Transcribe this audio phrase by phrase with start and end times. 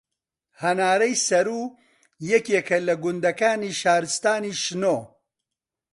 [0.61, 1.65] هەنارەی سەروو
[2.31, 4.97] یەکێکە لە گوندەکانی شارستانی شنۆ